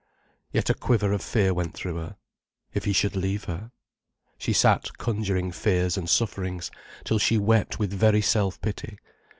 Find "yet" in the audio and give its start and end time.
0.51-0.67